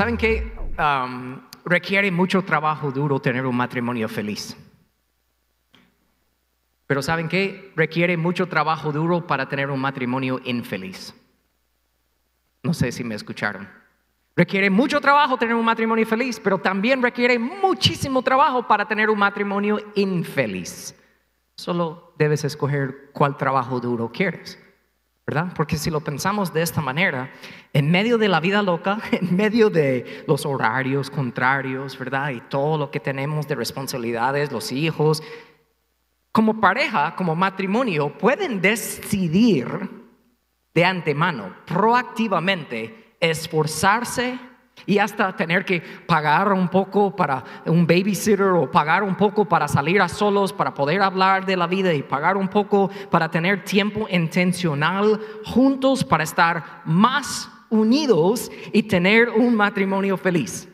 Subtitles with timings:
[0.00, 0.50] ¿Saben qué?
[0.78, 4.56] Um, requiere mucho trabajo duro tener un matrimonio feliz.
[6.86, 7.70] Pero ¿saben qué?
[7.76, 11.12] Requiere mucho trabajo duro para tener un matrimonio infeliz.
[12.62, 13.68] No sé si me escucharon.
[14.34, 19.18] Requiere mucho trabajo tener un matrimonio feliz, pero también requiere muchísimo trabajo para tener un
[19.18, 20.98] matrimonio infeliz.
[21.56, 24.58] Solo debes escoger cuál trabajo duro quieres.
[25.54, 27.30] Porque si lo pensamos de esta manera,
[27.72, 32.30] en medio de la vida loca, en medio de los horarios contrarios, ¿verdad?
[32.30, 35.22] Y todo lo que tenemos de responsabilidades, los hijos,
[36.32, 39.66] como pareja, como matrimonio, pueden decidir
[40.74, 44.38] de antemano, proactivamente, esforzarse
[44.86, 49.68] y hasta tener que pagar un poco para un babysitter o pagar un poco para
[49.68, 53.64] salir a solos, para poder hablar de la vida y pagar un poco para tener
[53.64, 60.68] tiempo intencional juntos, para estar más unidos y tener un matrimonio feliz.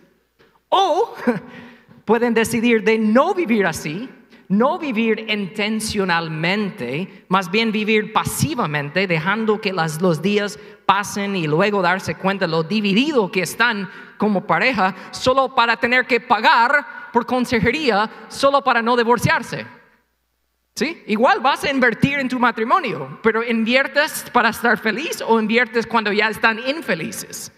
[0.69, 1.15] O
[2.05, 4.09] pueden decidir de no vivir así
[4.49, 12.15] no vivir intencionalmente, más bien vivir pasivamente, dejando que los días pasen y luego darse
[12.15, 18.63] cuenta lo dividido que están como pareja, solo para tener que pagar por consejería, solo
[18.63, 19.67] para no divorciarse.
[20.75, 21.03] ¿Sí?
[21.07, 26.13] Igual vas a invertir en tu matrimonio, pero inviertes para estar feliz o inviertes cuando
[26.13, 27.51] ya están infelices.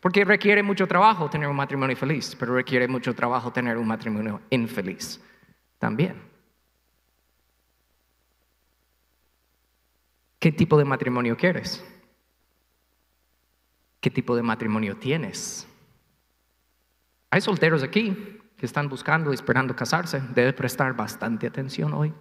[0.00, 4.40] Porque requiere mucho trabajo tener un matrimonio feliz, pero requiere mucho trabajo tener un matrimonio
[4.50, 5.20] infeliz
[5.78, 6.22] también.
[10.38, 11.84] ¿Qué tipo de matrimonio quieres?
[14.00, 15.66] ¿Qué tipo de matrimonio tienes?
[17.30, 20.20] Hay solteros aquí que están buscando y esperando casarse.
[20.34, 22.14] Debes prestar bastante atención hoy.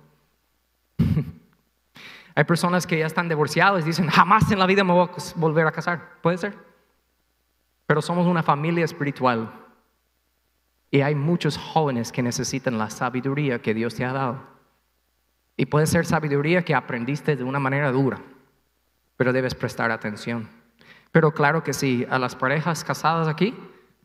[2.35, 5.39] Hay personas que ya están divorciadas y dicen, jamás en la vida me voy a
[5.39, 6.19] volver a casar.
[6.21, 6.57] Puede ser.
[7.85, 9.64] Pero somos una familia espiritual
[10.95, 14.39] y hay muchos jóvenes que necesitan la sabiduría que Dios te ha dado.
[15.57, 18.21] Y puede ser sabiduría que aprendiste de una manera dura,
[19.17, 20.47] pero debes prestar atención.
[21.11, 23.53] Pero claro que sí, a las parejas casadas aquí,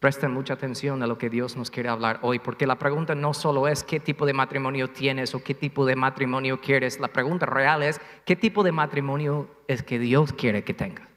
[0.00, 3.34] presten mucha atención a lo que Dios nos quiere hablar hoy, porque la pregunta no
[3.34, 7.46] solo es qué tipo de matrimonio tienes o qué tipo de matrimonio quieres, la pregunta
[7.46, 11.09] real es qué tipo de matrimonio es que Dios quiere que tengas.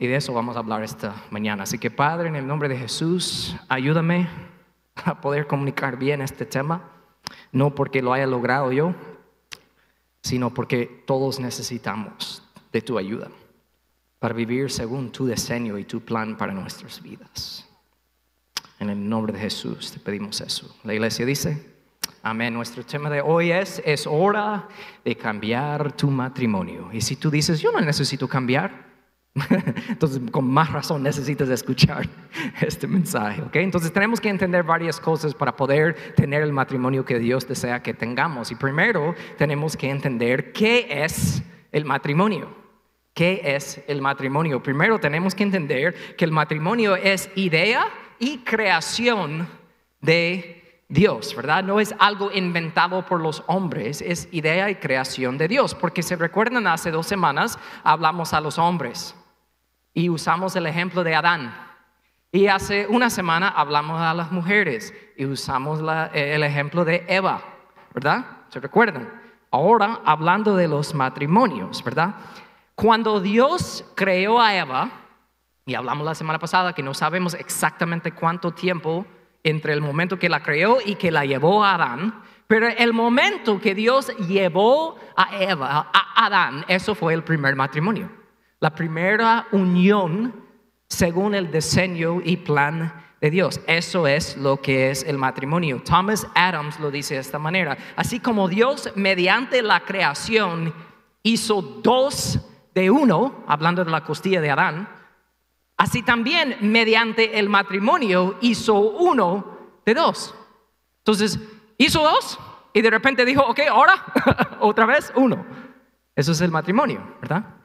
[0.00, 1.64] Y de eso vamos a hablar esta mañana.
[1.64, 4.28] Así que Padre, en el nombre de Jesús, ayúdame
[4.94, 6.90] a poder comunicar bien este tema,
[7.52, 8.94] no porque lo haya logrado yo,
[10.22, 12.42] sino porque todos necesitamos
[12.72, 13.28] de tu ayuda
[14.18, 17.68] para vivir según tu diseño y tu plan para nuestras vidas.
[18.78, 20.76] En el nombre de Jesús te pedimos eso.
[20.84, 21.74] La iglesia dice,
[22.22, 22.54] amén.
[22.54, 24.68] Nuestro tema de hoy es, es hora
[25.04, 26.88] de cambiar tu matrimonio.
[26.92, 28.87] Y si tú dices, yo no necesito cambiar,
[29.88, 32.08] Entonces, con más razón necesitas escuchar
[32.60, 33.56] este mensaje, ¿ok?
[33.56, 37.94] Entonces, tenemos que entender varias cosas para poder tener el matrimonio que Dios desea que
[37.94, 38.50] tengamos.
[38.50, 42.56] Y primero, tenemos que entender qué es el matrimonio.
[43.14, 44.62] ¿Qué es el matrimonio?
[44.62, 47.88] Primero, tenemos que entender que el matrimonio es idea
[48.20, 49.48] y creación
[50.00, 51.64] de Dios, ¿verdad?
[51.64, 55.74] No es algo inventado por los hombres, es idea y creación de Dios.
[55.74, 59.14] Porque se recuerdan, hace dos semanas hablamos a los hombres
[59.98, 61.52] y usamos el ejemplo de Adán.
[62.30, 65.80] Y hace una semana hablamos a las mujeres y usamos
[66.14, 67.42] eh, el ejemplo de Eva,
[67.92, 68.24] ¿verdad?
[68.48, 69.10] ¿Se recuerdan?
[69.50, 72.14] Ahora hablando de los matrimonios, ¿verdad?
[72.76, 74.88] Cuando Dios creó a Eva,
[75.66, 79.04] y hablamos la semana pasada que no sabemos exactamente cuánto tiempo
[79.42, 83.60] entre el momento que la creó y que la llevó a Adán, pero el momento
[83.60, 88.17] que Dios llevó a Eva, a Adán, eso fue el primer matrimonio
[88.60, 90.34] la primera unión
[90.88, 93.60] según el diseño y plan de Dios.
[93.66, 95.82] Eso es lo que es el matrimonio.
[95.84, 97.76] Thomas Adams lo dice de esta manera.
[97.96, 100.72] Así como Dios mediante la creación
[101.22, 102.40] hizo dos
[102.74, 104.88] de uno, hablando de la costilla de Adán,
[105.76, 110.34] así también mediante el matrimonio hizo uno de dos.
[110.98, 111.38] Entonces,
[111.76, 112.38] hizo dos
[112.72, 114.04] y de repente dijo, ok, ahora
[114.60, 115.44] otra vez uno.
[116.14, 117.57] Eso es el matrimonio, ¿verdad?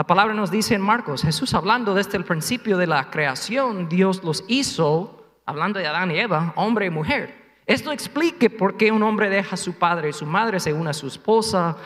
[0.00, 4.22] La palabra nos dice en Marcos, Jesús hablando desde el principio de la creación, Dios
[4.22, 7.34] los hizo, hablando de Adán y Eva, hombre y mujer.
[7.66, 10.90] Esto explique por qué un hombre deja a su padre y su madre, se une
[10.90, 11.76] a su esposa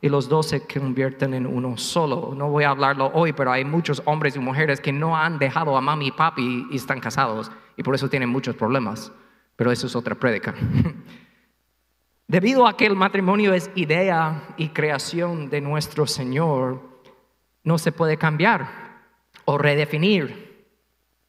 [0.00, 2.32] y los dos se convierten en uno solo.
[2.34, 5.76] No voy a hablarlo hoy, pero hay muchos hombres y mujeres que no han dejado
[5.76, 9.12] a mami y papi y están casados y por eso tienen muchos problemas.
[9.56, 10.54] Pero eso es otra prédica.
[12.28, 16.87] Debido a que el matrimonio es idea y creación de nuestro Señor,
[17.68, 18.88] no se puede cambiar.
[19.44, 20.66] o redefinir.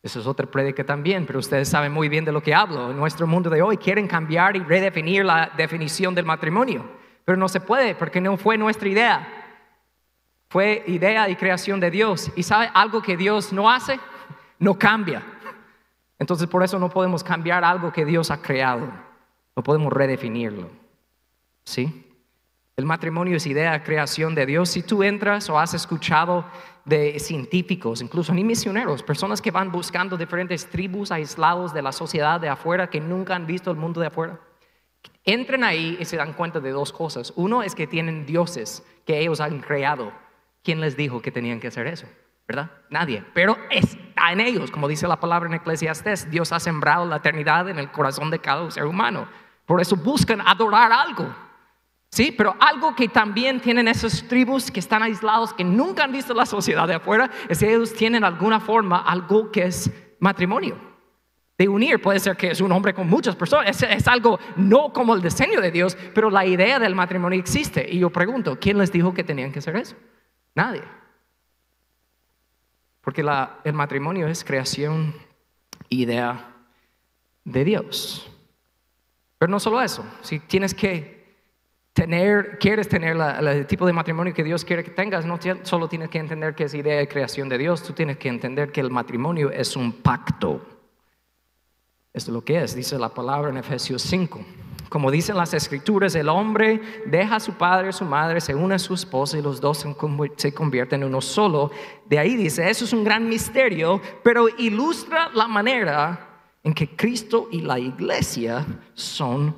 [0.03, 2.91] Eso es otra prédica también, pero ustedes saben muy bien de lo que hablo.
[2.91, 6.85] En nuestro mundo de hoy quieren cambiar y redefinir la definición del matrimonio,
[7.23, 9.27] pero no se puede porque no fue nuestra idea.
[10.49, 12.29] Fue idea y creación de Dios.
[12.35, 13.99] ¿Y sabe algo que Dios no hace?
[14.57, 15.21] No cambia.
[16.17, 18.91] Entonces por eso no podemos cambiar algo que Dios ha creado.
[19.55, 20.69] No podemos redefinirlo.
[21.63, 22.08] ¿Sí?
[22.79, 24.69] El matrimonio es idea, creación de Dios.
[24.69, 26.45] Si tú entras o has escuchado
[26.85, 32.39] de científicos, incluso ni misioneros, personas que van buscando diferentes tribus aislados de la sociedad
[32.39, 34.39] de afuera que nunca han visto el mundo de afuera,
[35.25, 37.33] entren ahí y se dan cuenta de dos cosas.
[37.35, 40.13] Uno es que tienen dioses que ellos han creado.
[40.63, 42.07] ¿Quién les dijo que tenían que hacer eso?
[42.47, 42.71] ¿Verdad?
[42.89, 43.25] Nadie.
[43.33, 47.67] Pero está en ellos, como dice la palabra en Eclesiastes, Dios ha sembrado la eternidad
[47.67, 49.27] en el corazón de cada ser humano.
[49.65, 51.48] Por eso buscan adorar algo.
[52.11, 56.33] Sí, pero algo que también tienen esas tribus que están aislados, que nunca han visto
[56.33, 60.89] la sociedad de afuera, es que ellos tienen alguna forma algo que es matrimonio.
[61.57, 65.13] De unir, puede ser que es un hombre con muchas personas, es, algo no como
[65.13, 67.85] el diseño de Dios, pero la idea del matrimonio existe.
[67.89, 69.95] Y yo pregunto, ¿quién les dijo que tenían que hacer eso?
[70.55, 70.83] Nadie.
[73.01, 73.25] Porque
[73.65, 75.13] el matrimonio es creación,
[75.89, 76.55] idea
[77.43, 78.31] de Dios.
[79.37, 81.18] Pero no solo eso, si tienes que
[82.59, 86.19] quieres tener el tipo de matrimonio que Dios quiere que tengas, no solo tienes que
[86.19, 89.51] entender que es idea de creación de Dios, tú tienes que entender que el matrimonio
[89.51, 90.65] es un pacto.
[92.13, 94.43] Es lo que es, dice la palabra en Efesios 5.
[94.89, 98.55] Como dicen las escrituras, el hombre deja a su padre y a su madre, se
[98.55, 99.85] une a su esposa y los dos
[100.37, 101.69] se convierten en uno solo.
[102.07, 106.27] De ahí dice, eso es un gran misterio, pero ilustra la manera
[106.63, 108.65] en que Cristo y la iglesia
[108.95, 109.55] son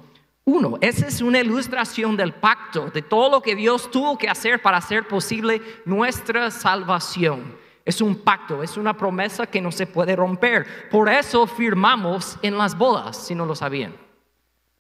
[0.52, 0.78] uno.
[0.82, 4.78] Esa es una ilustración del pacto, de todo lo que Dios tuvo que hacer para
[4.78, 7.56] hacer posible nuestra salvación.
[7.86, 10.90] Es un pacto, es una promesa que no se puede romper.
[10.92, 13.96] Por eso firmamos en las bodas, si no lo sabían.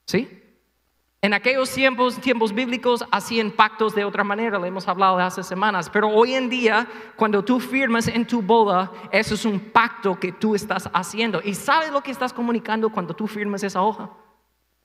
[0.05, 0.37] ¿Sí?
[1.23, 5.87] En aquellos tiempos, tiempos bíblicos, hacían pactos de otra manera, le hemos hablado hace semanas,
[5.87, 10.31] pero hoy en día, cuando tú firmas en tu boda, eso es un pacto que
[10.31, 11.39] tú estás haciendo.
[11.43, 14.09] ¿Y sabes lo que estás comunicando cuando tú firmas esa hoja?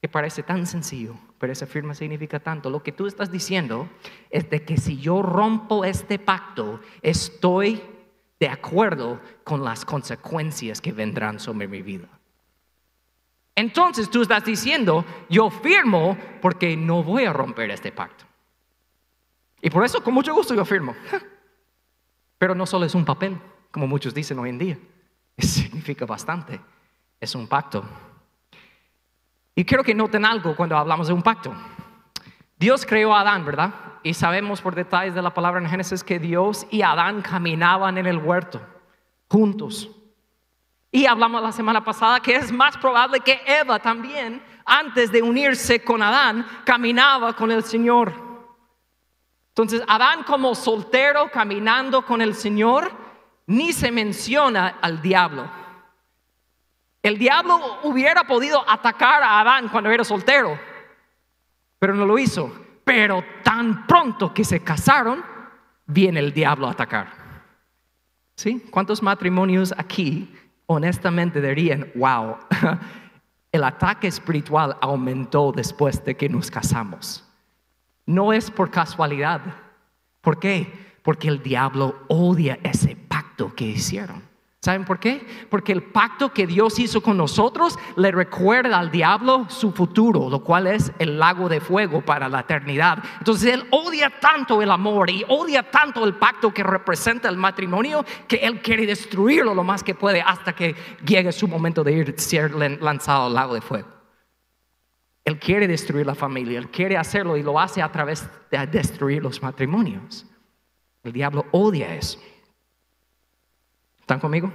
[0.00, 2.70] Que parece tan sencillo, pero esa firma significa tanto.
[2.70, 3.88] Lo que tú estás diciendo
[4.31, 7.82] es de que si yo rompo este pacto, estoy
[8.38, 12.08] de acuerdo con las consecuencias que vendrán sobre mi vida.
[13.54, 18.26] Entonces tú estás diciendo, yo firmo porque no voy a romper este pacto.
[19.62, 20.94] Y por eso con mucho gusto yo firmo.
[22.38, 23.38] Pero no solo es un papel,
[23.70, 24.78] como muchos dicen hoy en día.
[25.38, 26.60] Significa bastante.
[27.19, 27.82] Es un pacto
[29.56, 31.53] y quiero que noten algo cuando hablamos de un pacto.
[32.58, 33.73] Dios creó a Adán, ¿verdad?
[34.05, 38.06] Y sabemos por detalles de la palabra en Génesis que Dios y Adán caminaban en
[38.06, 38.61] el huerto
[39.29, 39.91] juntos.
[40.91, 45.82] Y hablamos la semana pasada que es más probable que Eva también, antes de unirse
[45.82, 48.12] con Adán, caminaba con el Señor.
[49.49, 52.93] Entonces, Adán como soltero caminando con el Señor,
[53.47, 55.49] ni se menciona al diablo.
[57.06, 60.59] El diablo hubiera podido atacar a Adán cuando era soltero,
[61.78, 62.52] pero no lo hizo.
[62.83, 65.25] Pero tan pronto que se casaron,
[65.87, 67.07] viene el diablo a atacar.
[68.35, 68.61] ¿Sí?
[68.73, 70.35] ¿Cuántos matrimonios aquí
[70.66, 72.38] honestamente dirían, wow,
[73.52, 77.25] el ataque espiritual aumentó después de que nos casamos?
[78.04, 79.42] No es por casualidad.
[80.21, 80.97] ¿Por qué?
[81.04, 84.25] Porque el diablo odia ese pacto que hicieron.
[84.62, 85.25] ¿Saben por qué?
[85.48, 90.42] Porque el pacto que Dios hizo con nosotros le recuerda al diablo su futuro, lo
[90.42, 92.98] cual es el lago de fuego para la eternidad.
[93.18, 98.04] Entonces él odia tanto el amor y odia tanto el pacto que representa el matrimonio
[98.26, 100.75] que él quiere destruirlo lo más que puede hasta que
[101.06, 103.88] llegue su momento de ir ser lanzado al lago de fuego.
[105.25, 109.22] Él quiere destruir la familia, él quiere hacerlo y lo hace a través de destruir
[109.22, 110.26] los matrimonios.
[111.04, 112.18] El diablo odia eso.
[114.06, 114.52] ¿Están conmigo?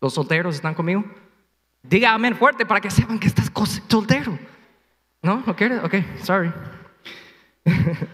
[0.00, 1.04] ¿Los solteros están conmigo?
[1.82, 3.50] Diga amén fuerte para que sepan que estás
[3.88, 4.38] soltero.
[5.22, 5.42] ¿No?
[5.44, 5.52] ¿No?
[5.82, 6.52] Ok, sorry.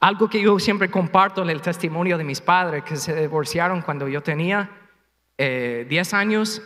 [0.00, 4.08] Algo que yo siempre comparto en el testimonio de mis padres que se divorciaron cuando
[4.08, 4.68] yo tenía
[5.38, 6.60] 10 eh, años,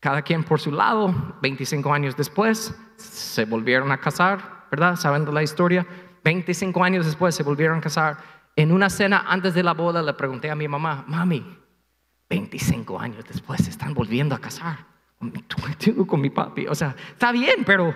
[0.00, 4.96] cada quien por su lado, 25 años después se volvieron a casar, ¿verdad?
[4.96, 5.86] Sabiendo la historia,
[6.24, 10.14] 25 años después se volvieron a casar en una cena antes de la boda le
[10.14, 11.44] pregunté a mi mamá, mami,
[12.28, 14.86] 25 años después se están volviendo a casar
[16.06, 16.66] con mi papi.
[16.66, 17.94] O sea, está bien, pero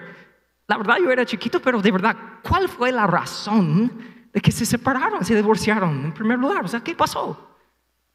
[0.67, 3.91] la verdad yo era chiquito, pero de verdad, ¿cuál fue la razón
[4.35, 6.65] de que se separaron, se divorciaron en primer lugar.
[6.65, 7.51] O sea, ¿qué pasó?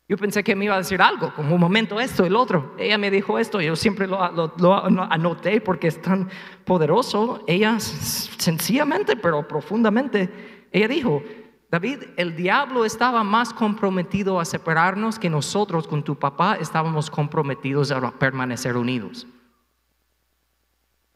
[0.08, 2.76] Yo pensé que me iba a decir algo, como un momento esto, el otro.
[2.78, 6.30] Ella me dijo esto, yo siempre lo, anoté porque es tan
[6.66, 7.44] poderoso.
[7.48, 11.24] Ella sencillamente, pero profundamente, ella dijo,
[11.70, 17.92] David, el diablo estaba más comprometido a separarnos que nosotros con tu papá estábamos comprometidos
[17.92, 19.28] a permanecer unidos.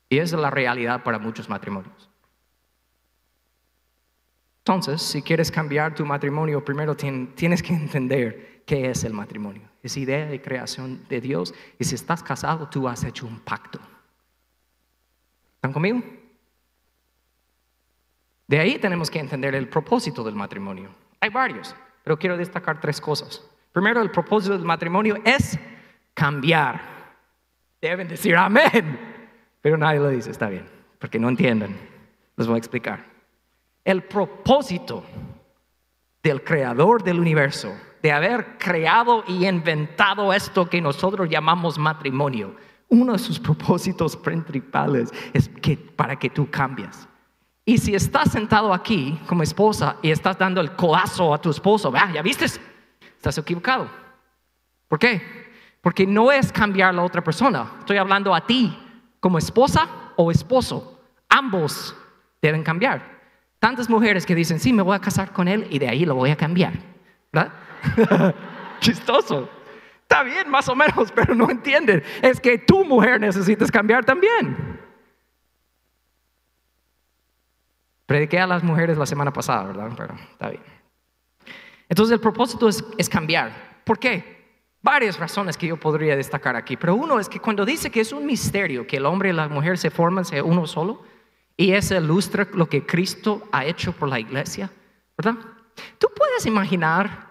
[0.10, 2.08] Y esa es la realidad para muchos matrimonios.
[4.60, 9.68] Entonces, si quieres cambiar tu matrimonio, primero tienes que entender qué es el matrimonio.
[9.82, 11.54] Es idea de creación de Dios.
[11.80, 13.80] Y si estás casado, tú has hecho un pacto.
[15.56, 16.02] ¿Están conmigo?
[18.48, 20.90] De ahí tenemos que entender el propósito del matrimonio.
[21.20, 23.42] Hay varios, pero quiero destacar tres cosas.
[23.72, 25.58] Primero, el propósito del matrimonio es
[26.14, 26.82] cambiar.
[27.82, 29.00] Deben decir amén,
[29.62, 30.66] pero nadie lo dice, está bien,
[31.00, 31.76] porque no entienden.
[32.36, 33.04] Les voy a explicar.
[33.84, 35.04] El propósito
[36.22, 42.56] del creador del universo de haber creado y inventado esto que nosotros llamamos matrimonio,
[42.90, 47.08] uno de sus propósitos principales es que, para que tú cambies.
[47.66, 51.94] Y si estás sentado aquí como esposa y estás dando el codazo a tu esposo,
[52.14, 52.46] ¿ya viste?
[52.46, 53.90] Estás equivocado.
[54.90, 55.22] ¿Por qué?
[55.82, 57.72] Porque no es cambiar la otra persona.
[57.80, 58.78] Estoy hablando a ti
[59.20, 61.00] como esposa o esposo.
[61.30, 61.96] Ambos
[62.42, 63.14] deben cambiar.
[63.60, 66.16] Tantas mujeres que dicen, sí, me voy a casar con él y de ahí lo
[66.16, 66.74] voy a cambiar.
[67.32, 67.54] ¿Verdad?
[68.82, 69.50] Chistoso.
[70.02, 72.04] Está bien, más o menos, pero no entienden.
[72.22, 74.73] Es que tu mujer necesitas cambiar también.
[78.06, 79.92] Prediqué a las mujeres la semana pasada, ¿verdad?
[79.96, 80.64] Pero está bien.
[81.90, 83.82] Entonces el propósito es, es cambiar.
[83.84, 84.34] ¿Por qué?
[84.82, 88.12] Varias razones que yo podría destacar aquí, pero uno es que cuando dice que es
[88.12, 91.04] un misterio que el hombre y la mujer se forman uno solo,
[91.56, 94.70] y eso ilustra lo que Cristo ha hecho por la iglesia,
[95.18, 95.36] ¿verdad?
[95.98, 97.30] Tú puedes imaginar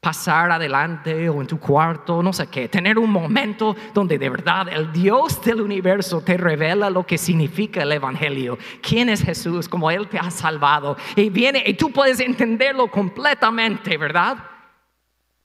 [0.00, 4.66] pasar adelante o en tu cuarto, no sé qué, tener un momento donde de verdad
[4.68, 9.90] el Dios del universo te revela lo que significa el Evangelio, quién es Jesús, cómo
[9.90, 14.38] Él te ha salvado y viene y tú puedes entenderlo completamente, ¿verdad?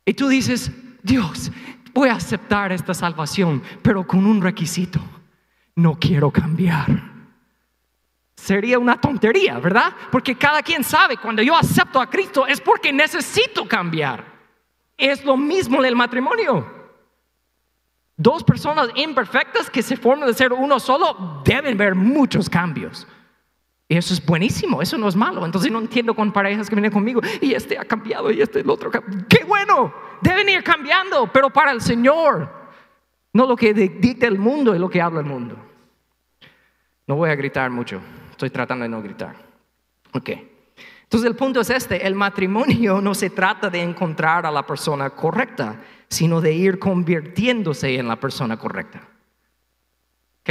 [0.05, 0.71] Y tú dices,
[1.03, 1.51] Dios,
[1.93, 5.01] voy a aceptar esta salvación, pero con un requisito,
[5.75, 7.15] no quiero cambiar.
[8.37, 9.93] Sería una tontería, ¿verdad?
[10.11, 14.34] Porque cada quien sabe, cuando yo acepto a Cristo es porque necesito cambiar.
[14.97, 16.65] Es lo mismo en el matrimonio.
[18.17, 23.05] Dos personas imperfectas que se forman de ser uno solo deben ver muchos cambios.
[23.87, 25.45] Y eso es buenísimo, eso no es malo.
[25.45, 28.69] Entonces no entiendo con parejas que vienen conmigo y este ha cambiado y este el
[28.69, 28.89] otro.
[29.29, 32.49] Qué bueno, deben ir cambiando, pero para el Señor,
[33.33, 35.57] no lo que dicta el mundo es lo que habla el mundo.
[37.05, 39.35] No voy a gritar mucho, estoy tratando de no gritar.
[40.13, 40.29] Ok.
[41.05, 45.11] Entonces el punto es este, el matrimonio no se trata de encontrar a la persona
[45.11, 49.07] correcta, sino de ir convirtiéndose en la persona correcta.
[50.41, 50.49] ¿Ok?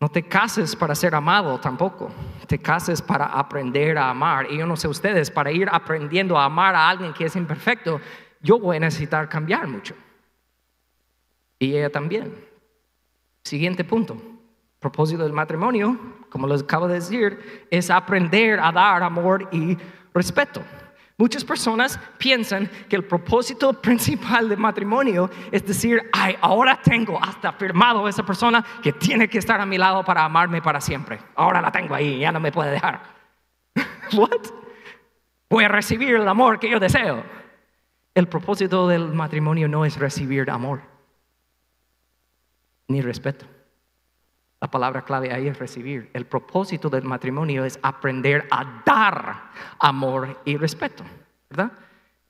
[0.00, 2.10] No te cases para ser amado tampoco,
[2.46, 4.46] te cases para aprender a amar.
[4.50, 8.00] Y yo no sé ustedes, para ir aprendiendo a amar a alguien que es imperfecto,
[8.40, 9.94] yo voy a necesitar cambiar mucho.
[11.58, 12.32] Y ella también.
[13.42, 14.39] Siguiente punto
[14.80, 15.96] propósito del matrimonio,
[16.30, 19.76] como les acabo de decir, es aprender a dar amor y
[20.14, 20.62] respeto.
[21.18, 27.52] Muchas personas piensan que el propósito principal del matrimonio es decir, ay, ahora tengo hasta
[27.52, 31.18] firmado a esa persona que tiene que estar a mi lado para amarme para siempre.
[31.34, 33.02] Ahora la tengo ahí, ya no me puede dejar.
[34.14, 34.46] What?
[35.50, 37.22] Voy a recibir el amor que yo deseo.
[38.14, 40.80] El propósito del matrimonio no es recibir amor
[42.88, 43.46] ni respeto.
[44.60, 46.10] La palabra clave ahí es recibir.
[46.12, 51.02] El propósito del matrimonio es aprender a dar amor y respeto,
[51.48, 51.72] ¿verdad?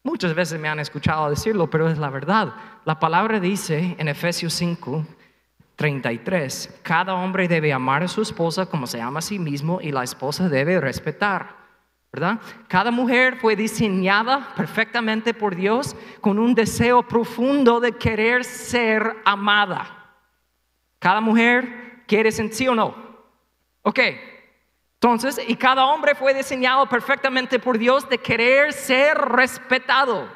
[0.02, 2.54] Muchas veces me han escuchado decirlo, pero es la verdad.
[2.84, 5.04] La palabra dice en Efesios 5,
[5.74, 9.90] 33, cada hombre debe amar a su esposa como se ama a sí mismo y
[9.90, 11.58] la esposa debe respetar.
[12.12, 12.40] ¿verdad?
[12.66, 20.16] Cada mujer fue diseñada perfectamente por Dios con un deseo profundo de querer ser amada.
[20.98, 22.92] Cada mujer ¿Quieres en sí o no?
[23.82, 24.00] Ok.
[24.94, 30.28] Entonces, y cada hombre fue diseñado perfectamente por Dios de querer ser respetado.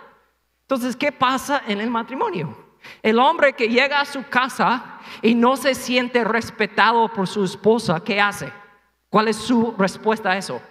[0.61, 2.57] Entonces, ¿qué pasa en el matrimonio?
[3.03, 7.99] El hombre que llega a su casa y no se siente respetado por su esposa,
[8.05, 8.53] ¿qué hace?
[9.11, 10.63] ¿Cuál es su respuesta a eso?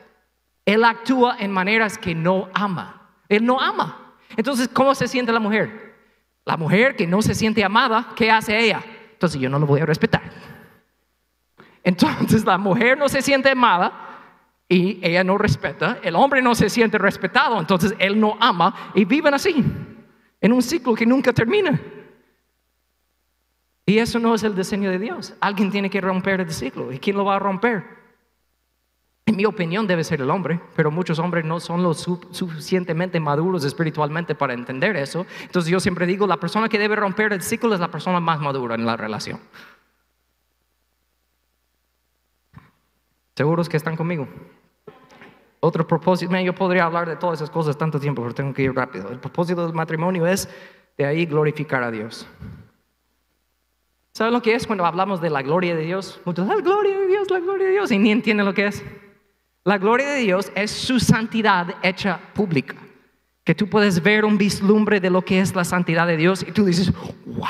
[0.63, 3.09] Él actúa en maneras que no ama.
[3.27, 4.15] Él no ama.
[4.37, 5.97] Entonces, ¿cómo se siente la mujer?
[6.45, 8.81] La mujer que no se siente amada, ¿qué hace ella?
[9.11, 10.52] Entonces, yo no lo voy a respetar.
[11.83, 13.91] Entonces la mujer no se siente amada
[14.69, 19.05] y ella no respeta, el hombre no se siente respetado, entonces él no ama y
[19.05, 19.63] viven así,
[20.41, 21.79] en un ciclo que nunca termina.
[23.85, 25.33] Y eso no es el diseño de Dios.
[25.41, 26.93] Alguien tiene que romper el ciclo.
[26.93, 27.83] ¿Y quién lo va a romper?
[29.25, 33.63] En mi opinión debe ser el hombre, pero muchos hombres no son lo suficientemente maduros
[33.63, 35.25] espiritualmente para entender eso.
[35.41, 38.39] Entonces yo siempre digo, la persona que debe romper el ciclo es la persona más
[38.39, 39.39] madura en la relación.
[43.35, 44.27] ¿Seguros que están conmigo?
[45.59, 48.75] Otro propósito, yo podría hablar de todas esas cosas tanto tiempo, pero tengo que ir
[48.75, 49.09] rápido.
[49.09, 50.49] El propósito del matrimonio es
[50.97, 52.27] de ahí glorificar a Dios.
[54.11, 56.21] ¿Saben lo que es cuando hablamos de la gloria de Dios?
[56.25, 58.83] Muchos, la gloria de Dios, la gloria de Dios, y ni entienden lo que es.
[59.63, 62.75] La gloria de Dios es su santidad hecha pública.
[63.45, 66.51] Que tú puedes ver un vislumbre de lo que es la santidad de Dios y
[66.51, 66.91] tú dices,
[67.25, 67.47] wow.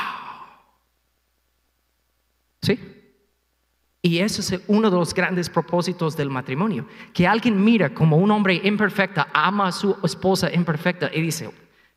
[2.62, 2.80] ¿Sí?
[4.04, 6.86] Y eso es uno de los grandes propósitos del matrimonio.
[7.12, 11.50] Que alguien mira como un hombre imperfecto ama a su esposa imperfecta y dice,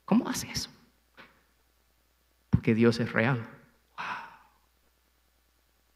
[0.07, 0.71] ¿cómo hace eso?
[2.49, 3.47] Porque Dios es real.
[3.99, 4.07] Wow.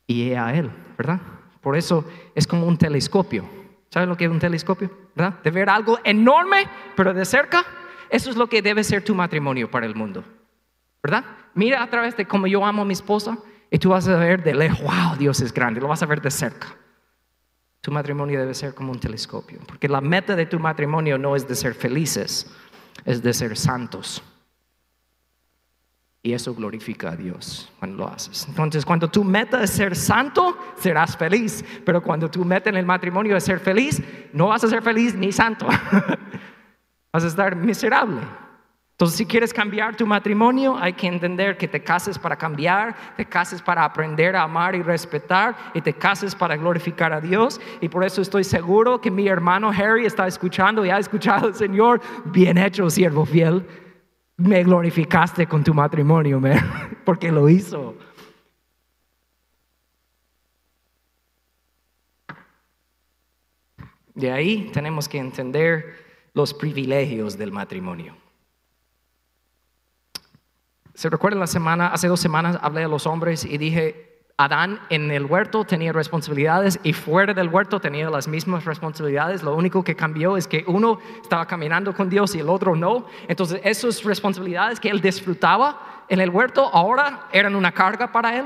[0.09, 1.21] Y a Él, ¿verdad?
[1.63, 3.49] Por eso es como un telescopio
[3.91, 4.91] ¿Saben lo que es un telescopio?
[5.17, 5.41] ¿Verdad?
[5.43, 7.65] De ver algo enorme, pero de cerca.
[8.09, 10.25] Eso es lo que debe ser tu matrimonio para el mundo.
[11.03, 11.25] ¿Verdad?
[11.55, 13.37] Mira a través de cómo yo amo a mi esposa
[13.71, 16.21] y tú vas a ver de lejos, wow, Dios es grande, lo vas a ver
[16.21, 16.77] de cerca.
[17.81, 21.47] Tu matrimonio debe ser como un telescopio, porque la meta de tu matrimonio no es
[21.47, 22.51] de ser felices,
[23.05, 24.23] es de ser santos.
[26.23, 28.45] Y eso glorifica a Dios cuando lo haces.
[28.47, 31.65] Entonces, cuando tu meta es ser santo, serás feliz.
[31.87, 34.03] Pero cuando tu meta en el matrimonio es ser feliz,
[34.35, 35.67] no vas a ser feliz ni santo.
[37.13, 38.21] vas a estar miserable.
[39.01, 43.25] Entonces, si quieres cambiar tu matrimonio, hay que entender que te cases para cambiar, te
[43.25, 47.59] cases para aprender a amar y respetar, y te cases para glorificar a Dios.
[47.81, 51.55] Y por eso estoy seguro que mi hermano Harry está escuchando y ha escuchado al
[51.55, 52.03] Señor.
[52.27, 53.67] Bien hecho, siervo fiel
[54.37, 56.39] me glorificaste con tu matrimonio,
[57.07, 57.95] porque lo hizo.
[64.15, 65.95] De ahí tenemos que entender
[66.35, 68.15] los privilegios del matrimonio.
[71.01, 75.11] ¿Se recuerdan la semana, hace dos semanas hablé a los hombres y dije, Adán en
[75.11, 79.43] el huerto tenía responsabilidades y fuera del huerto tenía las mismas responsabilidades.
[79.43, 83.07] Lo único que cambió es que uno estaba caminando con Dios y el otro no.
[83.29, 88.45] Entonces esas responsabilidades que él disfrutaba en el huerto ahora eran una carga para él,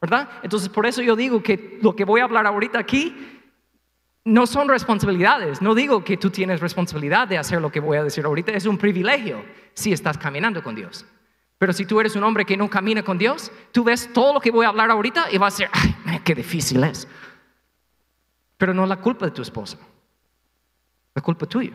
[0.00, 0.28] ¿verdad?
[0.44, 3.42] Entonces por eso yo digo que lo que voy a hablar ahorita aquí
[4.22, 5.60] no son responsabilidades.
[5.60, 8.52] No digo que tú tienes responsabilidad de hacer lo que voy a decir ahorita.
[8.52, 11.04] Es un privilegio si estás caminando con Dios.
[11.58, 14.40] Pero si tú eres un hombre que no camina con Dios, tú ves todo lo
[14.40, 15.70] que voy a hablar ahorita y vas a decir,
[16.04, 17.08] ay, qué difícil es.
[18.58, 19.78] Pero no es la culpa de tu esposa,
[21.14, 21.72] la culpa tuya.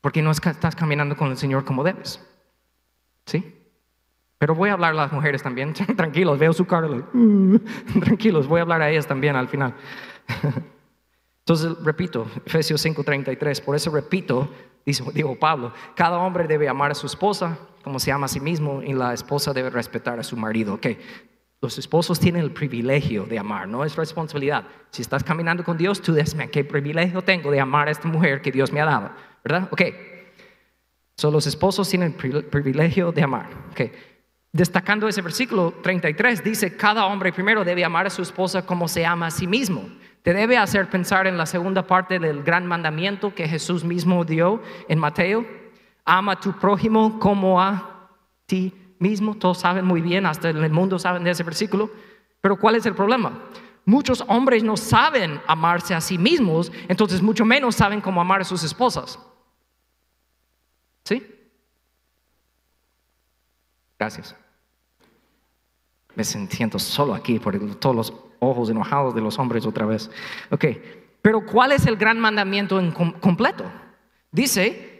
[0.00, 2.20] Porque no estás caminando con el Señor como debes.
[3.24, 3.54] ¿Sí?
[4.38, 5.72] Pero voy a hablar a las mujeres también.
[5.96, 6.88] Tranquilos, veo su cara.
[8.00, 9.74] Tranquilos, voy a hablar a ellas también al final.
[11.40, 14.50] Entonces, repito, Efesios 5:33, por eso repito,
[14.84, 18.82] dijo Pablo, cada hombre debe amar a su esposa como se ama a sí mismo
[18.82, 20.74] y la esposa debe respetar a su marido.
[20.74, 20.88] Ok,
[21.62, 24.64] los esposos tienen el privilegio de amar, no es responsabilidad.
[24.90, 28.42] Si estás caminando con Dios, tú dices, ¿qué privilegio tengo de amar a esta mujer
[28.42, 29.12] que Dios me ha dado?
[29.44, 29.68] ¿Verdad?
[29.70, 29.82] Ok.
[31.16, 33.50] So, los esposos tienen el privilegio de amar.
[33.70, 33.92] Okay.
[34.50, 39.06] Destacando ese versículo 33, dice, cada hombre primero debe amar a su esposa como se
[39.06, 39.88] ama a sí mismo.
[40.22, 44.60] Te debe hacer pensar en la segunda parte del gran mandamiento que Jesús mismo dio
[44.88, 45.46] en Mateo
[46.06, 48.08] ama a tu prójimo como a
[48.46, 49.34] ti mismo.
[49.34, 51.90] Todos saben muy bien, hasta en el mundo saben de ese versículo.
[52.40, 53.42] Pero ¿cuál es el problema?
[53.84, 58.44] Muchos hombres no saben amarse a sí mismos, entonces mucho menos saben cómo amar a
[58.44, 59.18] sus esposas.
[61.04, 61.24] ¿Sí?
[63.98, 64.34] Gracias.
[66.14, 70.10] Me siento solo aquí por todos los ojos enojados de los hombres otra vez.
[70.50, 70.64] Ok,
[71.22, 73.64] pero ¿cuál es el gran mandamiento en completo?
[74.30, 74.95] Dice,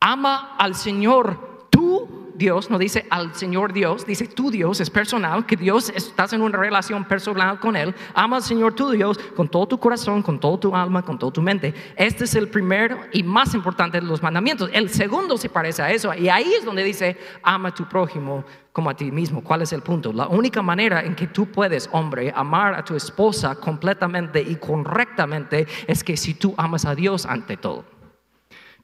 [0.00, 5.44] ama al Señor tú Dios, no dice al Señor Dios, dice tu Dios, es personal,
[5.44, 7.92] que Dios estás en una relación personal con Él.
[8.14, 11.32] Ama al Señor tu Dios con todo tu corazón, con todo tu alma, con toda
[11.32, 11.74] tu mente.
[11.96, 14.70] Este es el primero y más importante de los mandamientos.
[14.72, 18.44] El segundo se parece a eso y ahí es donde dice ama a tu prójimo
[18.72, 19.42] como a ti mismo.
[19.42, 20.12] ¿Cuál es el punto?
[20.12, 25.66] La única manera en que tú puedes, hombre, amar a tu esposa completamente y correctamente
[25.88, 27.97] es que si tú amas a Dios ante todo.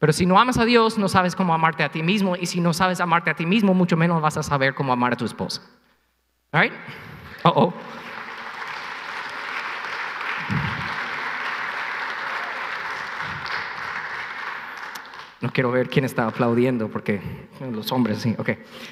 [0.04, 2.36] Pero si no amas a Dios, no sabes cómo amarte a ti mismo.
[2.36, 5.14] Y si no sabes amarte a ti mismo, mucho menos vas a saber cómo amar
[5.14, 5.62] a tu esposa.
[6.52, 6.74] All right?
[7.42, 7.74] Uh oh.
[15.40, 17.22] No quiero ver quién está aplaudiendo porque
[17.72, 18.50] los hombres sí, ok.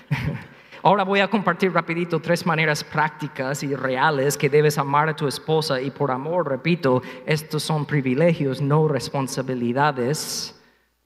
[0.83, 5.29] Ahora voy a compartir rapidito tres maneras prácticas y reales que debes amar a tu
[5.29, 10.59] esposa y por amor, repito, estos son privilegios, no responsabilidades.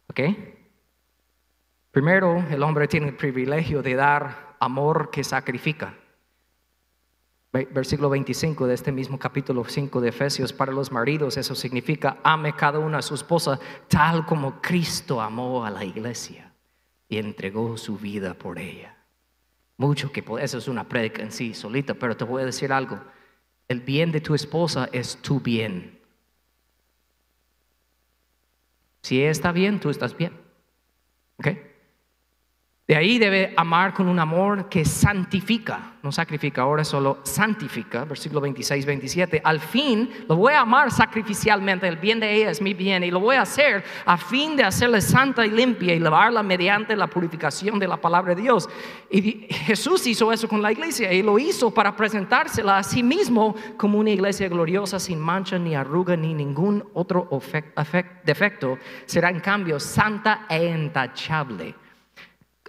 [0.08, 0.20] ¿Ok?
[1.90, 5.94] Primero, el hombre tiene el privilegio de dar amor que sacrifica.
[7.52, 12.54] Versículo 25 de este mismo capítulo 5 de Efesios, para los maridos eso significa ame
[12.54, 16.52] cada uno a su esposa tal como Cristo amó a la iglesia
[17.08, 18.94] y entregó su vida por ella.
[19.78, 23.00] Mucho que eso es una prédica en sí solita, pero te voy a decir algo.
[23.68, 25.95] El bien de tu esposa es tu bien.
[29.06, 30.32] Si está bien, tú estás bien.
[31.38, 31.46] ¿Ok?
[32.88, 38.40] De ahí debe amar con un amor que santifica, no sacrifica, ahora solo santifica, versículo
[38.40, 39.40] 26, 27.
[39.42, 43.10] Al fin lo voy a amar sacrificialmente, el bien de ella es mi bien, y
[43.10, 47.08] lo voy a hacer a fin de hacerla santa y limpia y lavarla mediante la
[47.08, 48.68] purificación de la palabra de Dios.
[49.10, 53.56] Y Jesús hizo eso con la iglesia y lo hizo para presentársela a sí mismo
[53.76, 57.28] como una iglesia gloriosa, sin mancha, ni arruga, ni ningún otro
[58.24, 58.78] defecto.
[59.06, 61.85] Será en cambio santa e intachable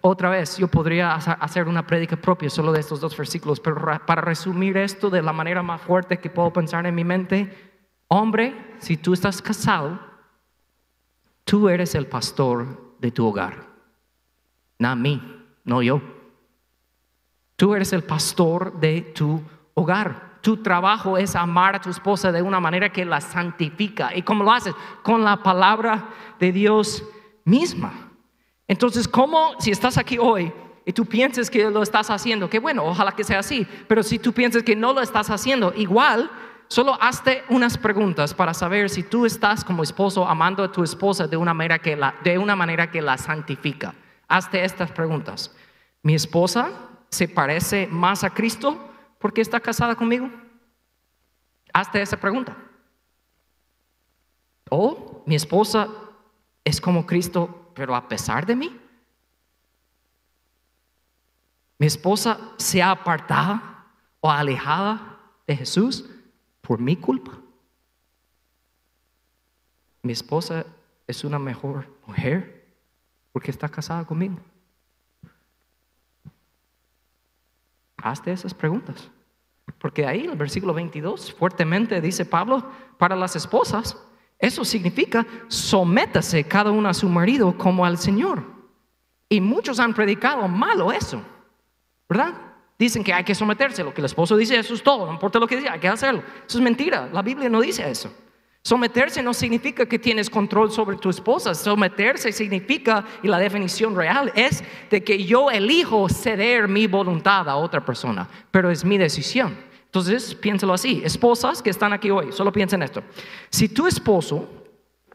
[0.08, 4.22] otra vez, yo podría hacer una prédica propia solo de estos dos versículos, pero para
[4.22, 7.76] resumir esto de la manera más fuerte que puedo pensar en mi mente,
[8.08, 10.00] hombre, si tú estás casado,
[11.44, 13.68] tú eres el pastor de tu hogar,
[14.80, 15.22] no mí,
[15.64, 16.02] no yo.
[17.56, 19.42] Tú eres el pastor de tu
[19.74, 20.38] hogar.
[20.42, 24.16] Tu trabajo es amar a tu esposa de una manera que la santifica.
[24.16, 24.76] ¿Y cómo lo haces?
[25.02, 27.04] Con la palabra de Dios
[27.44, 28.07] misma.
[28.68, 30.52] Entonces, ¿cómo si estás aquí hoy
[30.86, 32.50] y tú piensas que lo estás haciendo?
[32.50, 35.74] Que bueno, ojalá que sea así, pero si tú piensas que no lo estás haciendo,
[35.76, 36.30] igual,
[36.68, 41.28] solo hazte unas preguntas para saber si tú estás como esposo amando a tu esposa
[41.28, 43.96] de una manera que la, de una manera que la santifica.
[44.28, 45.56] Hazte estas preguntas.
[46.04, 46.72] ¿Mi esposa
[47.10, 48.78] se parece más a Cristo
[49.20, 50.30] porque está casada conmigo?
[51.74, 52.58] Hazte esa pregunta.
[54.70, 55.88] ¿O mi esposa
[56.66, 58.76] es como Cristo pero a pesar de mí,
[61.78, 63.62] mi esposa se ha apartado
[64.20, 66.10] o alejada de Jesús
[66.62, 67.34] por mi culpa.
[70.02, 70.66] Mi esposa
[71.06, 72.66] es una mejor mujer
[73.32, 74.40] porque está casada conmigo.
[77.98, 79.12] Hazte esas preguntas.
[79.78, 83.98] Porque ahí el versículo 22 fuertemente dice Pablo, para las esposas,
[84.40, 88.44] eso significa sométase cada uno a su marido como al Señor.
[89.30, 91.22] Y muchos han predicado malo eso,
[92.08, 92.34] ¿verdad?
[92.80, 95.40] Dicen que hay que someterse, lo que el esposo dice, eso es todo, no importa
[95.40, 96.24] lo que diga, hay que hacerlo.
[96.48, 98.14] Eso es mentira, la Biblia no dice eso.
[98.68, 101.56] Someterse no significa que tienes control sobre tu esposa.
[101.56, 107.56] Someterse significa, y la definición real es de que yo elijo ceder mi voluntad a
[107.56, 109.58] otra persona, pero es mi decisión.
[109.98, 113.02] Entonces, piénsalo así, esposas que están aquí hoy, solo piensen esto.
[113.50, 114.48] Si tu esposo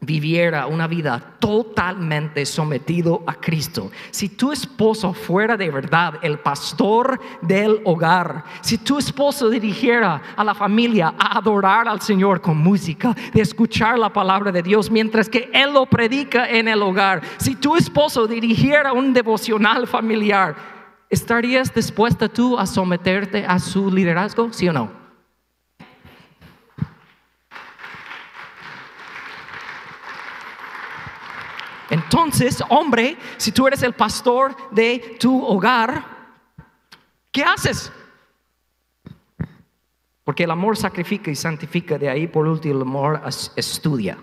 [0.01, 7.17] viviera una vida totalmente sometido a Cristo, si tu esposo fuera de verdad el pastor
[7.41, 13.15] del hogar, si tu esposo dirigiera a la familia a adorar al Señor con música,
[13.33, 17.55] de escuchar la palabra de Dios mientras que Él lo predica en el hogar, si
[17.55, 20.82] tu esposo dirigiera un devocional familiar,
[21.13, 24.51] ¿Estarías dispuesta tú a someterte a su liderazgo?
[24.51, 24.91] ¿Sí o no?
[31.91, 36.03] Entonces, hombre, si tú eres el pastor de tu hogar,
[37.31, 37.91] ¿qué haces?
[40.23, 43.21] Porque el amor sacrifica y santifica, de ahí por último el amor
[43.55, 44.17] estudia.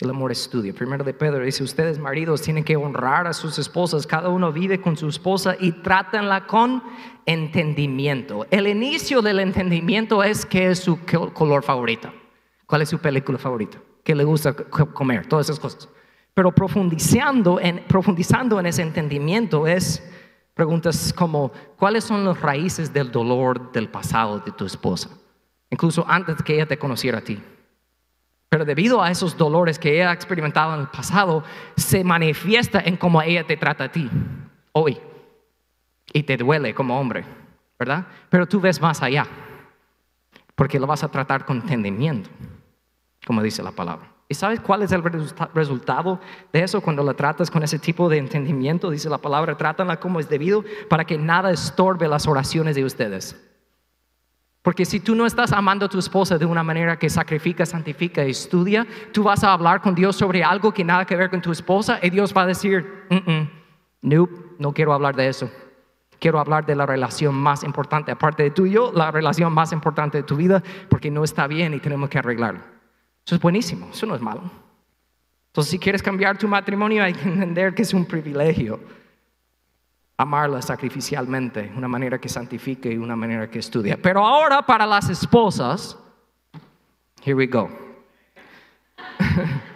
[0.00, 0.74] El amor estudio.
[0.74, 4.08] Primero de Pedro dice, ustedes maridos tienen que honrar a sus esposas.
[4.08, 6.82] Cada uno vive con su esposa y trátenla con
[7.26, 8.44] entendimiento.
[8.50, 10.98] El inicio del entendimiento es qué es su
[11.32, 12.12] color favorito.
[12.66, 13.78] ¿Cuál es su película favorita?
[14.02, 15.26] ¿Qué le gusta comer?
[15.26, 15.88] Todas esas cosas.
[16.34, 20.02] Pero profundizando en, profundizando en ese entendimiento es
[20.54, 25.10] preguntas como, ¿cuáles son las raíces del dolor del pasado de tu esposa?
[25.70, 27.40] Incluso antes que ella te conociera a ti.
[28.54, 31.42] Pero debido a esos dolores que ella ha experimentado en el pasado,
[31.76, 34.08] se manifiesta en cómo ella te trata a ti
[34.70, 34.96] hoy.
[36.12, 37.24] Y te duele como hombre,
[37.76, 38.06] ¿verdad?
[38.30, 39.26] Pero tú ves más allá,
[40.54, 42.30] porque lo vas a tratar con entendimiento,
[43.26, 44.06] como dice la palabra.
[44.28, 45.02] ¿Y sabes cuál es el
[45.52, 46.20] resultado
[46.52, 48.88] de eso cuando la tratas con ese tipo de entendimiento?
[48.88, 53.36] Dice la palabra, trátala como es debido para que nada estorbe las oraciones de ustedes.
[54.64, 58.22] Porque si tú no estás amando a tu esposa de una manera que sacrifica, santifica,
[58.22, 61.52] estudia, tú vas a hablar con Dios sobre algo que nada que ver con tu
[61.52, 63.04] esposa y Dios va a decir,
[64.00, 64.26] no,
[64.58, 65.50] no quiero hablar de eso.
[66.18, 69.70] Quiero hablar de la relación más importante, aparte de tú y yo, la relación más
[69.70, 72.60] importante de tu vida, porque no está bien y tenemos que arreglarlo.
[73.26, 74.50] Eso es buenísimo, eso no es malo.
[75.48, 78.80] Entonces, si quieres cambiar tu matrimonio, hay que entender que es un privilegio
[80.16, 83.96] amarla sacrificialmente, una manera que santifique y una manera que estudia.
[84.00, 85.98] Pero ahora para las esposas,
[87.24, 87.68] here we go.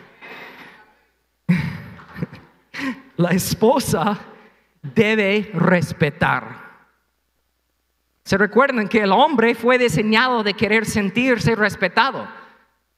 [3.16, 4.16] La esposa
[4.81, 6.68] debe respetar.
[8.22, 12.29] Se recuerdan que el hombre fue diseñado de querer sentirse respetado.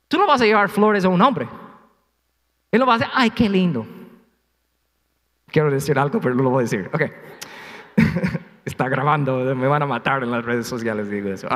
[0.08, 1.48] Tú no vas a llevar flores a un hombre.
[2.70, 3.86] Él no va a decir, ay, qué lindo.
[5.50, 6.90] Quiero decir algo, pero no lo voy a decir.
[6.92, 7.02] Ok.
[8.64, 11.48] Está grabando, me van a matar en las redes sociales, digo eso.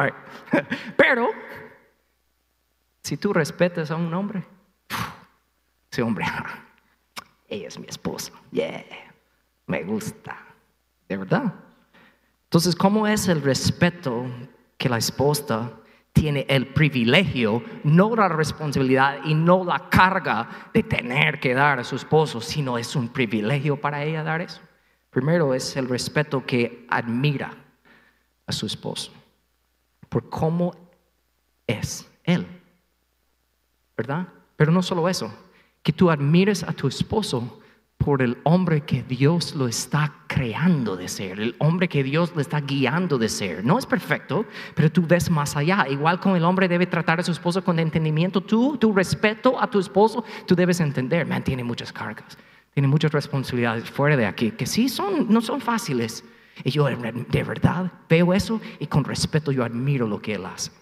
[0.97, 1.29] Pero,
[3.03, 4.43] si tú respetas a un hombre,
[5.91, 6.25] ese hombre,
[7.49, 8.85] ella es mi esposa, yeah,
[9.67, 10.37] me gusta,
[11.09, 11.55] de verdad.
[12.45, 14.25] Entonces, ¿cómo es el respeto
[14.79, 15.73] que la esposa
[16.15, 21.85] tiene el privilegio, no la responsabilidad y no la carga de tener que dar a
[21.85, 24.61] su esposo, sino es un privilegio para ella dar eso?
[25.11, 27.53] Primero es el respeto que admira
[28.47, 29.13] a su esposo
[30.09, 30.75] por cómo
[31.67, 32.47] es él.
[33.97, 34.29] ¿Verdad?
[34.55, 35.33] Pero no solo eso,
[35.83, 37.61] que tú admires a tu esposo
[38.05, 42.41] por el hombre que Dios lo está creando de ser, el hombre que Dios lo
[42.41, 43.65] está guiando de ser.
[43.65, 45.87] No es perfecto, pero tú ves más allá.
[45.89, 49.71] Igual como el hombre debe tratar a su esposo con entendimiento, tú, tu respeto a
[49.71, 52.37] tu esposo, tú debes entender, man, tiene muchas cargas
[52.75, 56.25] tiene muchas responsabilidades fuera de aquí, que sí son, no son fáciles.
[56.65, 60.73] Y yo de verdad veo eso y con respeto yo admiro lo que él hace.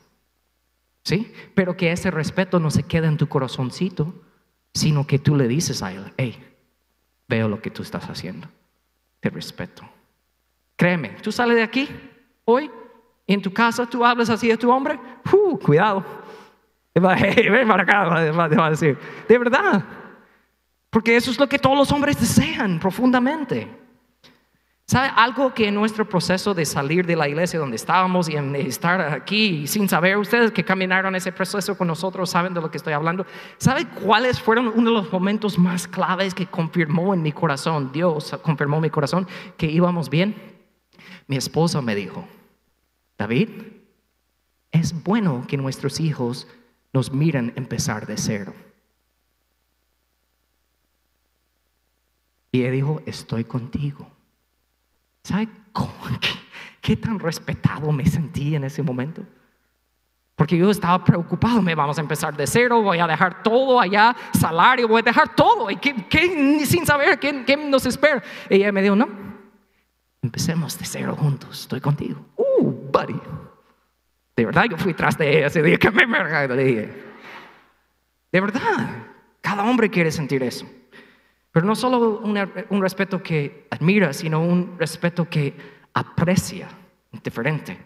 [1.04, 1.32] ¿Sí?
[1.54, 4.14] Pero que ese respeto no se quede en tu corazoncito,
[4.72, 6.51] sino que tú le dices a él, hey,
[7.32, 8.46] veo lo que tú estás haciendo.
[9.20, 9.82] Te respeto.
[10.76, 11.88] Créeme, tú sales de aquí
[12.44, 12.70] hoy
[13.26, 14.98] en tu casa tú hablas así de tu hombre,
[15.32, 16.04] uh, cuidado.
[16.94, 19.82] ven para acá, va a decir, de verdad.
[20.90, 23.66] Porque eso es lo que todos los hombres desean profundamente.
[24.92, 29.00] ¿Sabe algo que en nuestro proceso de salir de la iglesia donde estábamos y estar
[29.00, 32.92] aquí sin saber, ustedes que caminaron ese proceso con nosotros saben de lo que estoy
[32.92, 33.24] hablando?
[33.56, 38.38] ¿Sabe cuáles fueron uno de los momentos más claves que confirmó en mi corazón, Dios
[38.42, 39.26] confirmó mi corazón
[39.56, 40.34] que íbamos bien?
[41.26, 42.28] Mi esposa me dijo,
[43.16, 43.48] David,
[44.72, 46.46] es bueno que nuestros hijos
[46.92, 48.52] nos miren empezar de cero.
[52.50, 54.11] Y ella dijo, estoy contigo.
[55.22, 55.92] ¿Sabe cómo?
[56.80, 59.22] ¿Qué, tan respetado me sentí en ese momento?
[60.34, 64.16] Porque yo estaba preocupado, me vamos a empezar de cero, voy a dejar todo allá,
[64.38, 68.22] salario, voy a dejar todo, y qué, sin saber qué, qué, nos espera.
[68.50, 69.08] Y ella me dijo, no,
[70.22, 72.24] empecemos de cero juntos, estoy contigo.
[72.36, 73.20] Uh, buddy.
[74.34, 77.04] De verdad, yo fui tras de ella ese día que me, le dije.
[78.32, 78.88] De verdad,
[79.40, 80.66] cada hombre quiere sentir eso.
[81.52, 85.54] Pero no solo un, respeto que admira, sino un respeto que
[85.92, 86.68] aprecia,
[87.22, 87.78] diferente.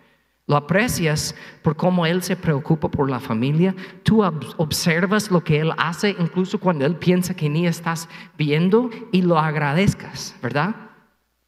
[0.46, 3.74] Lo aprecias por cómo Él se preocupa por la familia.
[4.05, 9.22] Tú observas lo que Él hace, incluso cuando Él piensa que ni estás viendo, y
[9.22, 10.76] lo agradezcas, ¿verdad?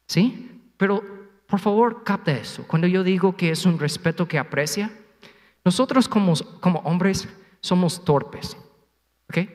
[0.05, 0.61] ¿Sí?
[0.75, 1.01] Pero
[1.47, 2.63] por favor, capta eso.
[2.67, 4.91] Cuando yo digo que es un respeto que aprecia,
[5.65, 7.27] nosotros como, como hombres
[7.61, 8.55] somos torpes,
[9.29, 9.49] ¿ok?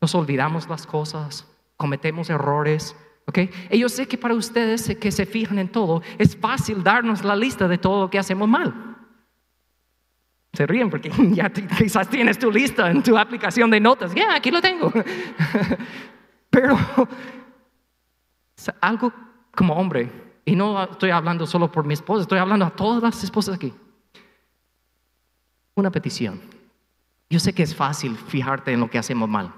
[0.00, 1.46] Nos olvidamos las cosas,
[1.78, 2.94] cometemos errores.
[3.26, 3.38] ¿ok?
[3.70, 7.34] Y yo sé que para ustedes que se fijan en todo, es fácil darnos la
[7.34, 8.96] lista de todo lo que hacemos mal.
[10.52, 14.14] Se ríen porque ya quizás tienes tu lista en tu aplicación de notas.
[14.14, 14.92] Ya, aquí lo tengo.
[16.50, 16.76] Pero
[18.80, 19.12] algo
[19.54, 20.10] como hombre,
[20.44, 23.72] y no estoy hablando solo por mi esposa, estoy hablando a todas las esposas aquí.
[25.74, 26.40] Una petición.
[27.30, 29.52] Yo sé que es fácil fijarte en lo que hacemos mal.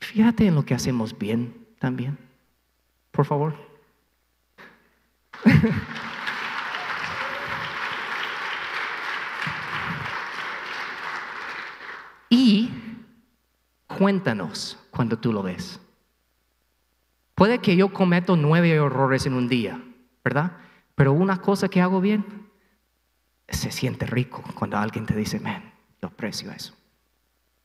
[0.00, 2.16] Fíjate en lo que hacemos bien también,
[3.10, 3.54] por favor.
[12.30, 12.70] y
[13.86, 15.80] cuéntanos cuando tú lo ves.
[17.34, 19.82] Puede que yo cometo nueve errores en un día,
[20.24, 20.56] ¿verdad?
[20.94, 22.24] Pero una cosa que hago bien,
[23.48, 26.77] se siente rico cuando alguien te dice, man, yo aprecio eso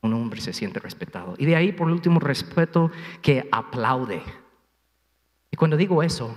[0.04, 1.34] un hombre se siente respetado.
[1.38, 2.90] Y de ahí, por último, respeto
[3.22, 4.22] que aplaude.
[5.50, 6.36] Y cuando digo eso,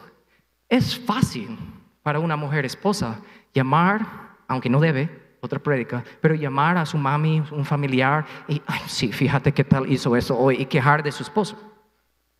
[0.69, 1.57] es fácil
[2.01, 3.19] para una mujer esposa
[3.53, 8.81] llamar, aunque no debe, otra prédica, pero llamar a su mami, un familiar, y, ay,
[8.87, 11.57] sí, fíjate qué tal hizo eso hoy, y quejar de su esposo.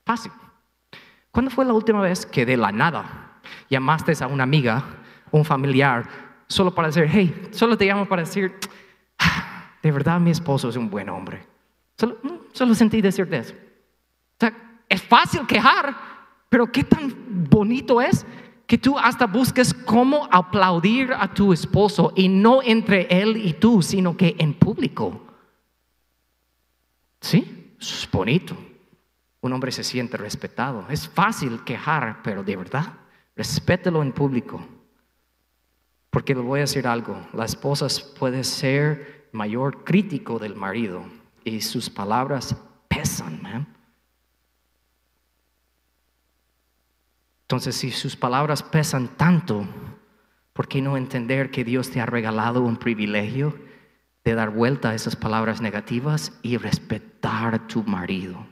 [0.06, 0.32] Fácil.
[1.32, 4.84] ¿Cuándo fue la última vez que de la nada llamaste a una amiga,
[5.32, 6.08] un familiar,
[6.48, 8.58] solo para decir, hey, solo te llamo para decir,
[9.82, 11.46] de verdad mi esposo es un buen hombre?
[11.98, 13.54] Solo, mm, sentí decirte eso.
[13.54, 14.54] O sea,
[14.88, 15.96] es fácil quejar,
[16.50, 17.14] pero qué tan
[17.50, 18.26] bonito es
[18.68, 23.82] que tú hasta busques cómo aplaudir a tu esposo y no entre él y tú,
[23.82, 25.26] sino que en público.
[27.22, 27.76] ¿Sí?
[27.80, 28.56] es bonito.
[29.42, 30.86] Un hombre se siente respetado.
[30.90, 32.94] Es fácil quejar, pero de verdad,
[33.36, 34.66] respételo en público.
[36.10, 37.88] Porque le voy a decir algo, la esposa
[38.18, 41.04] puede ser mayor crítico del marido
[41.44, 42.56] y sus palabras
[42.88, 43.68] pesan, man.
[47.44, 49.66] Entonces, si sus palabras pesan tanto,
[50.52, 53.58] ¿por qué no entender que Dios te ha regalado un privilegio
[54.26, 58.46] de dar vuelta a esas palabras negativas y respetar a tu marido?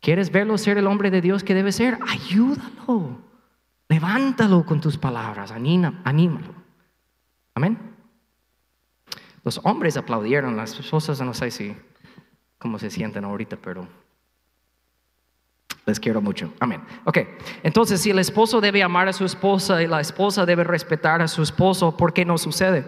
[0.00, 1.98] ¿Quieres verlo ser el hombre de Dios que debe ser?
[2.06, 3.18] Ayúdalo.
[3.88, 6.54] Levántalo con tus palabras, anímalo.
[7.54, 7.97] Amén.
[9.48, 11.74] Los hombres aplaudieron, las esposas no sé si
[12.58, 13.88] cómo se sienten ahorita, pero
[15.86, 16.52] les quiero mucho.
[16.60, 16.82] Amén.
[17.06, 17.20] Ok,
[17.62, 21.28] entonces si el esposo debe amar a su esposa y la esposa debe respetar a
[21.28, 22.84] su esposo, ¿por qué no sucede?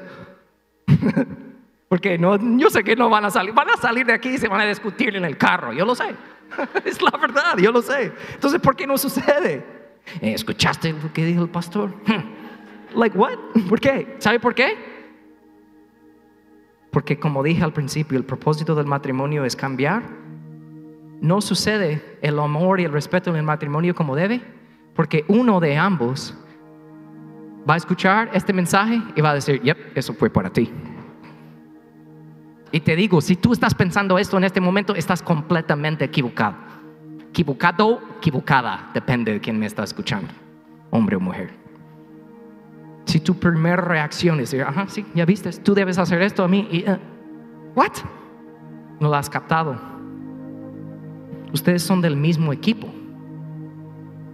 [1.89, 4.37] Porque no, yo sé que no van a salir, van a salir de aquí y
[4.37, 6.15] se van a discutir en el carro, yo lo sé.
[6.85, 8.13] es la verdad, yo lo sé.
[8.35, 9.65] Entonces, ¿por qué no sucede?
[10.21, 11.95] Eh, ¿Escuchaste lo que dijo el pastor?
[12.95, 13.39] like what?
[13.67, 14.17] ¿Por qué?
[14.19, 14.90] ¿Sabe por qué?
[16.91, 20.21] Porque como dije al principio, el propósito del matrimonio es cambiar
[21.21, 24.41] no sucede el amor y el respeto en el matrimonio como debe,
[24.95, 26.35] porque uno de ambos
[27.69, 30.73] va a escuchar este mensaje y va a decir, yep, eso fue para ti.
[32.73, 36.57] Y te digo, si tú estás pensando esto en este momento, estás completamente equivocado.
[37.29, 40.33] Equivocado, equivocada, depende de quién me está escuchando,
[40.91, 41.60] hombre o mujer.
[43.11, 46.69] Si tu primera reacción es ajá, sí, ya viste, tú debes hacer esto a mí,
[46.71, 46.97] y, uh,
[47.75, 47.91] ¿what?
[49.01, 49.77] No lo has captado
[51.53, 52.87] Ustedes son del mismo equipo.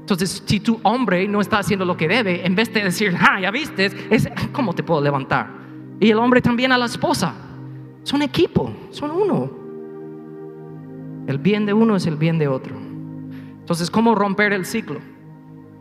[0.01, 3.41] Entonces, si tu hombre no está haciendo lo que debe, en vez de decir, ah,
[3.41, 5.49] ya viste, es, ¿cómo te puedo levantar?
[5.99, 7.33] Y el hombre también a la esposa.
[8.03, 9.51] Son equipo, son uno.
[11.27, 12.77] El bien de uno es el bien de otro.
[12.77, 15.01] Entonces, ¿cómo romper el ciclo?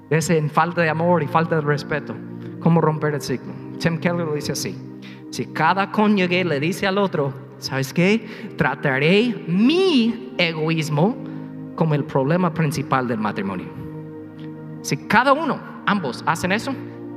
[0.10, 2.16] Ese en falta de amor y falta de respeto.
[2.66, 3.54] ¿Cómo romper el ciclo?
[3.78, 4.76] Tim Keller lo dice así.
[5.30, 8.28] Si cada cónyuge le dice al otro, ¿sabes qué?
[8.58, 11.16] Trataré mi egoísmo
[11.76, 13.68] como el problema principal del matrimonio.
[14.82, 16.74] Si cada uno, ambos, hacen eso,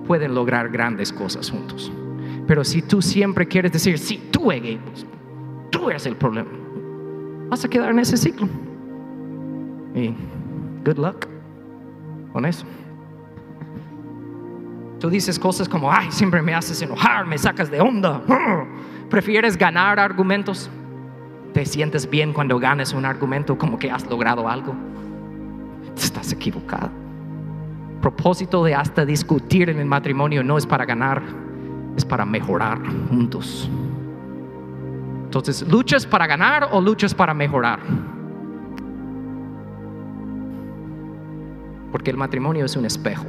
[0.07, 1.91] pueden lograr grandes cosas juntos.
[2.47, 5.11] Pero si tú siempre quieres decir, si tú egoísmo,
[5.71, 6.51] tú eres el problema,
[7.49, 8.47] vas a quedar en ese ciclo.
[9.95, 10.09] Y
[10.85, 11.27] good luck
[12.35, 12.67] con eso.
[15.01, 18.21] Tú dices cosas como, ay, siempre me haces enojar, me sacas de onda.
[19.11, 20.69] ¿Prefieres ganar argumentos?
[21.53, 24.75] ¿Te sientes bien cuando ganes un argumento como que has logrado algo?
[25.97, 26.91] Estás equivocado.
[28.01, 31.23] Propósito de hasta discutir en el matrimonio no es para ganar,
[31.97, 33.71] es para mejorar juntos.
[35.25, 37.81] Entonces, ¿luchas para ganar o luchas para mejorar?
[41.93, 43.27] Porque el matrimonio es un espejo.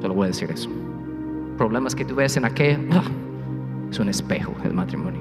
[0.00, 0.70] Te lo voy a decir eso.
[1.56, 3.02] Problemas que tú ves en aquel ah,
[3.90, 5.20] es un espejo el matrimonio.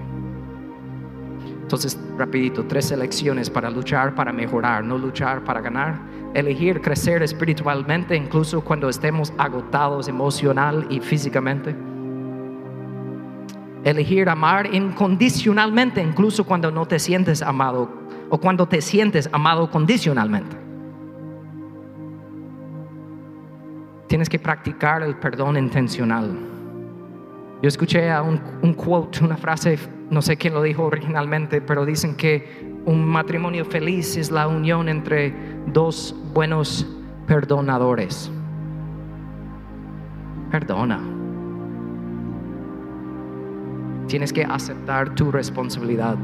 [1.61, 5.99] Entonces, rapidito, tres elecciones para luchar, para mejorar, no luchar para ganar.
[6.33, 11.75] Elegir crecer espiritualmente incluso cuando estemos agotados emocional y físicamente.
[13.83, 17.89] Elegir amar incondicionalmente incluso cuando no te sientes amado
[18.29, 20.68] o cuando te sientes amado condicionalmente.
[24.19, 26.37] Tienes que practicar el perdón intencional.
[27.61, 31.85] Yo escuché a un, un quote, una frase, no sé quién lo dijo originalmente, pero
[31.85, 35.33] dicen que un matrimonio feliz es la unión entre
[35.67, 36.85] dos buenos
[37.27, 38.29] perdonadores.
[40.51, 40.99] Perdona.
[44.07, 46.17] Tienes que aceptar tu responsabilidad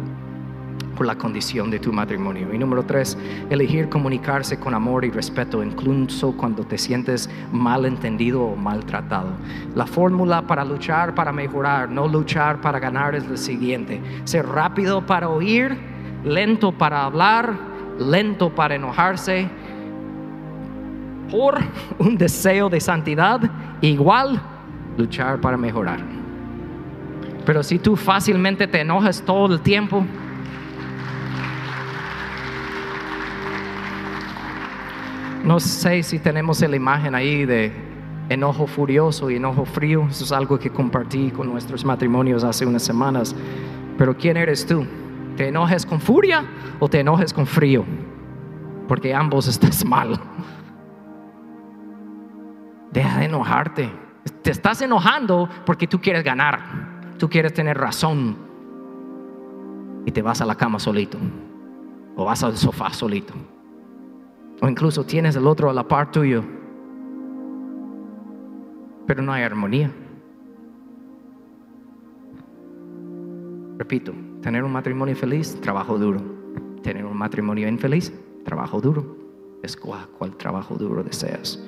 [0.96, 2.54] por la condición de tu matrimonio.
[2.54, 3.18] Y número tres,
[3.50, 9.30] elegir comunicarse con amor y respeto, incluso cuando te sientes mal entendido o maltratado.
[9.76, 14.02] La fórmula para luchar, para mejorar, no luchar para ganar es la siguiente.
[14.24, 15.78] Ser rápido para oír,
[16.24, 17.54] lento para hablar,
[18.00, 19.48] lento para enojarse
[21.30, 21.60] por
[22.00, 23.42] un deseo de santidad,
[23.82, 24.42] igual
[24.98, 26.00] luchar para mejorar.
[27.46, 30.04] Pero si tú fácilmente te enojas todo el tiempo,
[35.46, 37.72] no sé si tenemos la imagen ahí de
[38.30, 40.08] enojo furioso y enojo frío.
[40.10, 43.36] Eso es algo que compartí con nuestros matrimonios hace unas semanas.
[43.98, 44.86] Pero ¿quién eres tú?
[45.38, 46.44] ¿Te enojes con furia
[46.80, 47.86] o te enojes con frío?
[48.88, 50.20] Porque ambos estás mal.
[52.92, 53.92] Deja de enojarte.
[54.42, 56.60] Te estás enojando porque tú quieres ganar.
[57.20, 58.36] Tú quieres tener razón.
[60.08, 61.20] Y te vas a la cama solito.
[62.16, 63.34] O vas al sofá solito.
[64.62, 66.44] O incluso tienes el otro a la par tuyo.
[69.06, 69.92] Pero no hay armonía.
[73.78, 76.22] Repito, tener un matrimonio feliz, trabajo duro.
[76.82, 79.18] Tener un matrimonio infeliz, trabajo duro.
[79.62, 81.62] Escoja cuál trabajo duro deseas.